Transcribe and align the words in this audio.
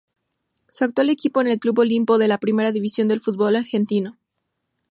Su 0.67 0.83
actual 0.83 1.11
equipo 1.11 1.41
es 1.41 1.47
el 1.49 1.59
Club 1.59 1.77
Olimpo 1.77 2.17
de 2.17 2.27
la 2.27 2.39
Primera 2.39 2.71
División 2.71 3.07
del 3.07 3.19
Fútbol 3.19 3.55
Argentino. 3.55 4.17